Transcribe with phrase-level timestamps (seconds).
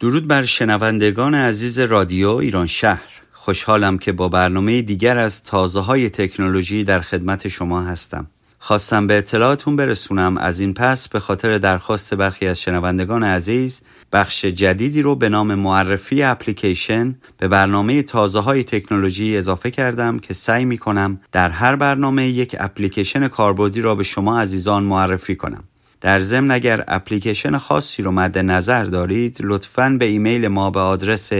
[0.00, 3.10] درود بر شنوندگان عزیز رادیو ایران شهر.
[3.32, 8.26] خوشحالم که با برنامه دیگر از تازه های تکنولوژی در خدمت شما هستم.
[8.58, 10.38] خواستم به اطلاعاتون برسونم.
[10.38, 13.82] از این پس به خاطر درخواست برخی از شنوندگان عزیز
[14.12, 20.34] بخش جدیدی رو به نام معرفی اپلیکیشن به برنامه تازه های تکنولوژی اضافه کردم که
[20.34, 25.64] سعی می کنم در هر برنامه یک اپلیکیشن کاربردی را به شما عزیزان معرفی کنم.
[26.00, 31.32] در ضمن اگر اپلیکیشن خاصی رو مد نظر دارید لطفاً به ایمیل ما به آدرس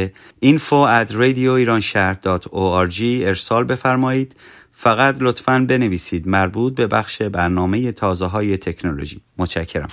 [0.45, 4.37] info at radioiranshahr.org ارسال بفرمایید.
[4.73, 9.21] فقط لطفاً بنویسید مربوط به بخش برنامه تازه های تکنولوژی.
[9.39, 9.89] متشکرم.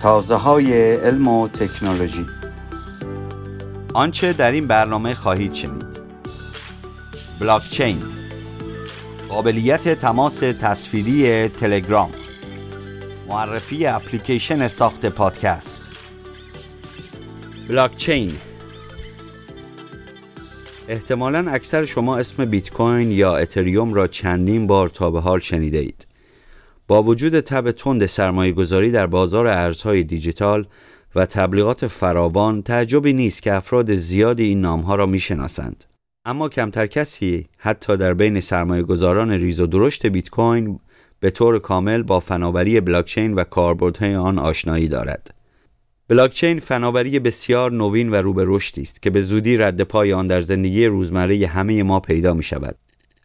[0.00, 2.26] تازه های علم و تکنولوژی
[3.98, 5.86] آنچه در این برنامه خواهید شنید.
[7.40, 8.02] بلاکچین.
[9.28, 12.10] قابلیت تماس تصویری تلگرام.
[13.28, 15.90] معرفی اپلیکیشن ساخت پادکست.
[17.68, 18.32] بلاکچین.
[20.88, 25.78] احتمالا اکثر شما اسم بیت کوین یا اتریوم را چندین بار تا به حال شنیده
[25.78, 26.06] اید
[26.88, 30.66] با وجود تب تند سرمایه گذاری در بازار ارزهای دیجیتال
[31.18, 35.84] و تبلیغات فراوان تعجبی نیست که افراد زیادی این نامها را می‌شناسند
[36.24, 40.78] اما کمتر کسی حتی در بین سرمایه گذاران ریز و درشت بیت کوین
[41.20, 45.34] به طور کامل با فناوری بلاکچین و کاربردهای آن آشنایی دارد.
[46.08, 50.26] بلاکچین فناوری بسیار نوین و رو به رشدی است که به زودی رد پای آن
[50.26, 52.76] در زندگی روزمره همه ما پیدا می شود.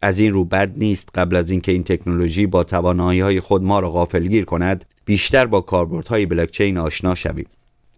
[0.02, 3.78] از این رو بد نیست قبل از اینکه این تکنولوژی با توانایی های خود ما
[3.78, 7.46] را غافلگیر کند بیشتر با کاربردهای بلاکچین آشنا شویم.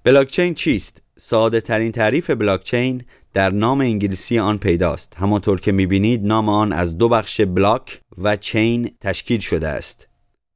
[0.07, 3.03] بلاکچین چیست؟ ساده ترین تعریف بلاکچین
[3.35, 8.37] در نام انگلیسی آن پیداست همانطور که می‌بینید نام آن از دو بخش بلاک و
[8.37, 10.09] چین تشکیل شده است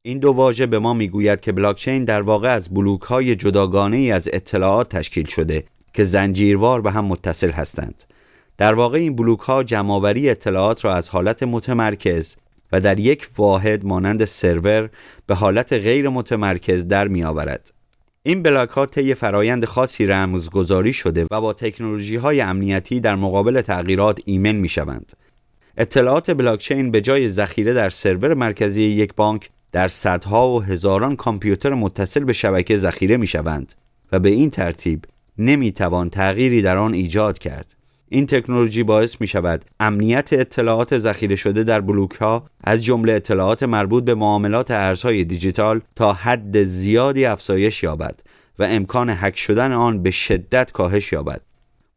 [0.03, 4.13] این دو واژه به ما می‌گوید که بلاکچین در واقع از بلوک های جداگانه ای
[4.13, 8.05] از اطلاعات تشکیل شده که زنجیروار به هم متصل هستند
[8.59, 12.37] در واقع این بلوک ها جمعآوری اطلاعات را از حالت متمرکز
[12.73, 14.91] و در یک واحد مانند سرور
[15.27, 17.80] به حالت غیر متمرکز در می آورد.
[18.23, 23.61] این بلاک ها طی فرایند خاصی رمزگذاری شده و با تکنولوژی های امنیتی در مقابل
[23.61, 25.13] تغییرات ایمن می شوند.
[25.77, 31.75] اطلاعات بلاکچین به جای ذخیره در سرور مرکزی یک بانک در صدها و هزاران کامپیوتر
[31.75, 33.75] متصل به شبکه ذخیره می شوند
[34.13, 35.05] و به این ترتیب
[35.39, 37.75] نمی توان تغییری در آن ایجاد کرد.
[38.13, 43.63] این تکنولوژی باعث می شود امنیت اطلاعات ذخیره شده در بلوک ها از جمله اطلاعات
[43.63, 48.21] مربوط به معاملات ارزهای دیجیتال تا حد زیادی افزایش یابد
[48.59, 51.41] و امکان هک شدن آن به شدت کاهش یابد.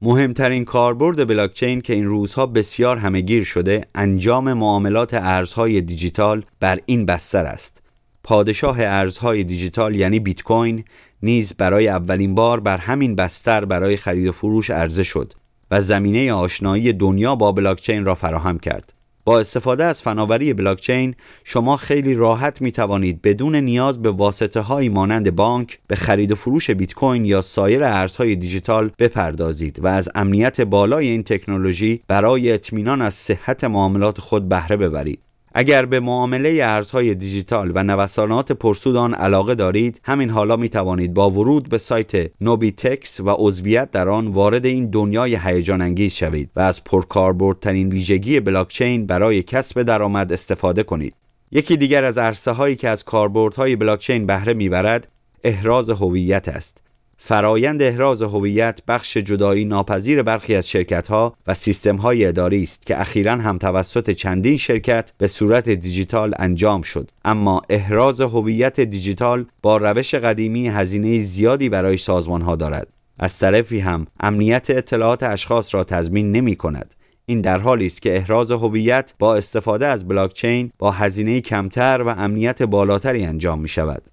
[0.01, 7.05] مهمترین کاربرد بلاکچین که این روزها بسیار همهگیر شده انجام معاملات ارزهای دیجیتال بر این
[7.05, 7.81] بستر است.
[8.23, 10.83] پادشاه ارزهای دیجیتال یعنی بیت کوین
[11.23, 15.33] نیز برای اولین بار بر همین بستر برای خرید و فروش عرضه شد
[15.73, 18.93] و زمینه آشنایی دنیا با بلاکچین را فراهم کرد.
[19.25, 24.89] با استفاده از فناوری بلاکچین شما خیلی راحت می توانید بدون نیاز به واسطه های
[24.89, 30.09] مانند بانک به خرید و فروش بیت کوین یا سایر ارزهای دیجیتال بپردازید و از
[30.15, 35.19] امنیت بالای این تکنولوژی برای اطمینان از صحت معاملات خود بهره ببرید.
[35.53, 41.13] اگر به معامله ارزهای دیجیتال و نوسانات پرسود آن علاقه دارید همین حالا می توانید
[41.13, 46.49] با ورود به سایت نوبیتکس و عضویت در آن وارد این دنیای هیجان انگیز شوید
[46.55, 51.15] و از پرکاربردترین ویژگی بلاکچین برای کسب درآمد استفاده کنید.
[51.51, 55.07] یکی دیگر از عرصه هایی که از کاربردهای بلاکچین بهره می‌برد
[55.43, 56.81] احراز هویت است.
[57.25, 62.85] فرایند احراز هویت بخش جدایی ناپذیر برخی از شرکت ها و سیستم های اداری است
[62.85, 67.11] که اخیرا هم توسط چندین شرکت به صورت دیجیتال انجام شد.
[67.25, 72.87] اما احراز هویت دیجیتال با روش قدیمی هزینه زیادی برای سازمان ها دارد.
[73.19, 76.95] از طرفی هم امنیت اطلاعات اشخاص را تضمین نمی کند.
[77.25, 82.07] این در حالی است که احراز هویت با استفاده از بلاکچین با هزینه کمتر و
[82.07, 84.07] امنیت بالاتری انجام می شود.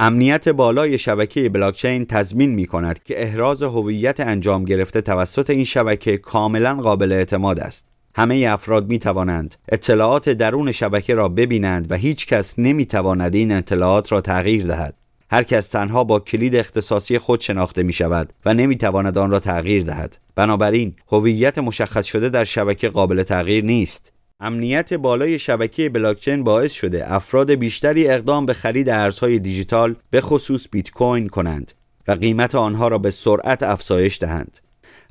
[0.00, 6.16] امنیت بالای شبکه بلاکچین تضمین می کند که احراز هویت انجام گرفته توسط این شبکه
[6.16, 7.86] کاملا قابل اعتماد است.
[8.14, 13.52] همه افراد می توانند اطلاعات درون شبکه را ببینند و هیچ کس نمی تواند این
[13.52, 14.94] اطلاعات را تغییر دهد.
[15.30, 19.40] هر کس تنها با کلید اختصاصی خود شناخته می شود و نمی تواند آن را
[19.40, 20.18] تغییر دهد.
[20.34, 24.12] بنابراین هویت مشخص شده در شبکه قابل تغییر نیست.
[24.40, 30.66] امنیت بالای شبکه بلاکچین باعث شده افراد بیشتری اقدام به خرید ارزهای دیجیتال به خصوص
[30.70, 31.72] بیت کوین کنند
[32.08, 34.58] و قیمت آنها را به سرعت افزایش دهند.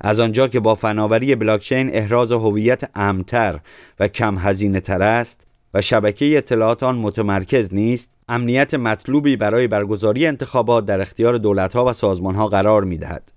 [0.00, 3.60] از آنجا که با فناوری بلاکچین احراز هویت امتر
[4.00, 10.26] و کم هزینه تر است و شبکه اطلاعات آن متمرکز نیست امنیت مطلوبی برای برگزاری
[10.26, 13.35] انتخابات در اختیار دولتها و سازمانها قرار می دهد.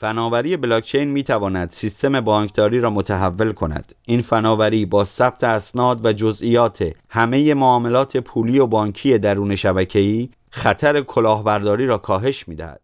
[0.00, 3.94] فناوری بلاکچین می تواند سیستم بانکداری را متحول کند.
[4.06, 11.00] این فناوری با ثبت اسناد و جزئیات همه معاملات پولی و بانکی درون شبکه‌ای خطر
[11.00, 12.80] کلاهبرداری را کاهش می دهد.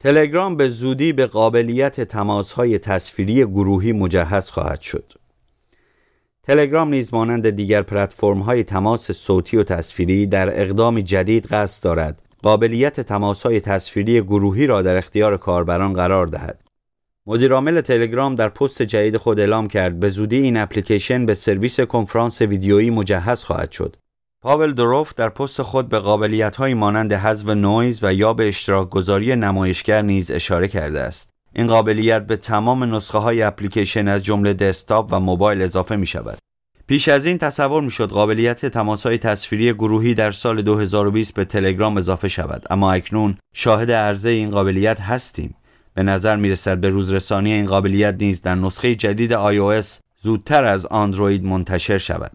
[0.00, 5.12] تلگرام به زودی به قابلیت تماسهای تصویری گروهی مجهز خواهد شد.
[6.42, 7.84] تلگرام نیز مانند دیگر
[8.46, 14.82] های تماس صوتی و تصویری در اقدام جدید قصد دارد قابلیت تماسهای تصویری گروهی را
[14.82, 16.62] در اختیار کاربران قرار دهد.
[17.26, 22.40] مدیرعامل تلگرام در پست جدید خود اعلام کرد به زودی این اپلیکیشن به سرویس کنفرانس
[22.40, 23.96] ویدیویی مجهز خواهد شد.
[24.42, 29.36] پاول دروف در پست خود به قابلیت مانند حذف نویز و یا به اشتراک گذاری
[29.36, 31.30] نمایشگر نیز اشاره کرده است.
[31.54, 36.38] این قابلیت به تمام نسخه های اپلیکیشن از جمله دسکتاپ و موبایل اضافه می شود.
[36.90, 41.44] پیش از این تصور می شد قابلیت تماس های تصویری گروهی در سال 2020 به
[41.44, 42.66] تلگرام اضافه شود.
[42.70, 45.54] اما اکنون شاهد عرضه این قابلیت هستیم.
[45.94, 49.86] به نظر می رسد به روزرسانی این قابلیت نیز در نسخه جدید iOS
[50.22, 52.32] زودتر از اندروید منتشر شود.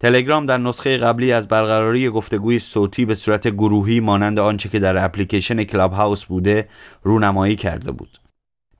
[0.00, 5.04] تلگرام در نسخه قبلی از برقراری گفتگوی صوتی به صورت گروهی مانند آنچه که در
[5.04, 6.68] اپلیکیشن کلاب هاوس بوده
[7.02, 8.27] رونمایی کرده بود.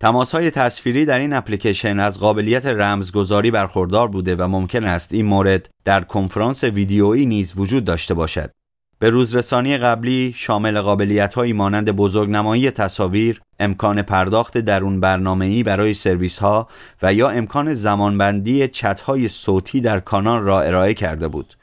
[0.00, 5.26] تماس های تصویری در این اپلیکیشن از قابلیت رمزگذاری برخوردار بوده و ممکن است این
[5.26, 8.50] مورد در کنفرانس ویدیویی نیز وجود داشته باشد.
[8.98, 16.38] به روزرسانی قبلی شامل قابلیت هایی مانند بزرگنمایی تصاویر، امکان پرداخت درون برنامه‌ای برای سرویس
[16.38, 16.68] ها
[17.02, 21.54] و یا امکان زمانبندی چت های صوتی در کانال را ارائه کرده بود.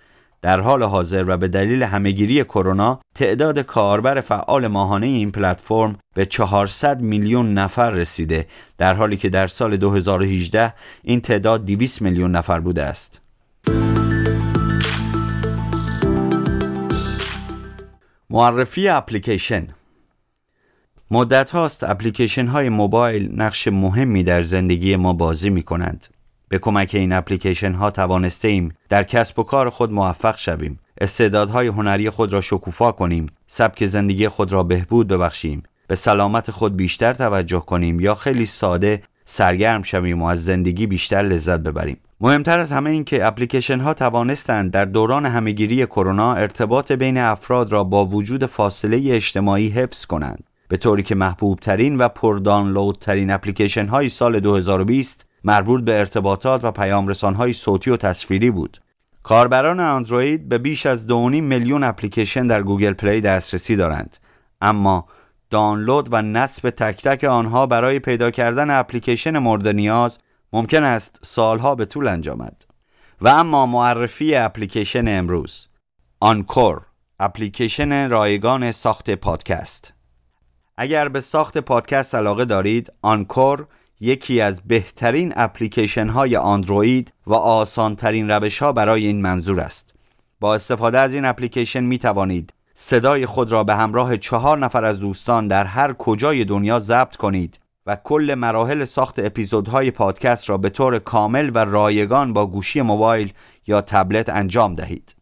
[0.45, 6.25] در حال حاضر و به دلیل همهگیری کرونا تعداد کاربر فعال ماهانه این پلتفرم به
[6.25, 8.47] 400 میلیون نفر رسیده
[8.77, 13.21] در حالی که در سال 2018 این تعداد 200 میلیون نفر بوده است.
[18.29, 19.67] معرفی اپلیکیشن
[21.11, 26.14] مدت هاست اپلیکیشن های موبایل نقش مهمی در زندگی ما بازی می کنند.
[26.49, 30.79] به کمک این اپلیکیشن ها توانسته ایم در کسب و کار خود موفق شویم.
[31.01, 33.27] استعدادهای هنری خود را شکوفا کنیم.
[33.47, 35.63] سبک زندگی خود را بهبود ببخشیم.
[35.87, 41.21] به سلامت خود بیشتر توجه کنیم یا خیلی ساده سرگرم شویم و از زندگی بیشتر
[41.21, 41.97] لذت ببریم.
[42.21, 47.71] مهمتر از همه این که اپلیکیشن ها توانستند در دوران همهگیری کرونا ارتباط بین افراد
[47.71, 50.43] را با وجود فاصله اجتماعی حفظ کنند.
[50.67, 55.99] به طوری که محبوب ترین و پر دانلود ترین اپلیکیشن های سال 2020 مربوط به
[55.99, 58.77] ارتباطات و پیام های صوتی و تصویری بود.
[59.23, 64.17] کاربران اندروید به بیش از 2.5 میلیون اپلیکیشن در گوگل پلی دسترسی دارند.
[64.61, 65.07] اما
[65.49, 70.17] دانلود و نصب تک تک آنها برای پیدا کردن اپلیکیشن مورد نیاز
[70.53, 72.65] ممکن است سالها به طول انجامد.
[73.21, 75.67] و اما معرفی اپلیکیشن امروز.
[76.19, 76.81] آنکور
[77.19, 79.93] اپلیکیشن رایگان ساخت پادکست.
[80.77, 83.67] اگر به ساخت پادکست علاقه دارید آنکور
[83.99, 89.93] یکی از بهترین اپلیکیشن های اندروید و آسان ترین روش ها برای این منظور است.
[90.39, 94.99] با استفاده از این اپلیکیشن می توانید صدای خود را به همراه چهار نفر از
[94.99, 100.69] دوستان در هر کجای دنیا ضبط کنید و کل مراحل ساخت اپیزودهای پادکست را به
[100.69, 103.33] طور کامل و رایگان با گوشی موبایل
[103.67, 105.15] یا تبلت انجام دهید.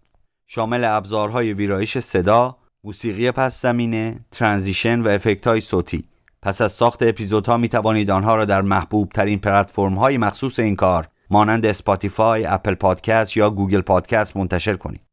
[0.47, 6.03] شامل ابزارهای ویرایش صدا، موسیقی پس زمینه، ترانزیشن و افکت های صوتی
[6.43, 10.75] پس از ساخت اپیزودها می توانید آنها را در محبوب ترین پلتفرم های مخصوص این
[10.75, 15.12] کار مانند اسپاتیفای، اپل پادکست یا گوگل پادکست منتشر کنید.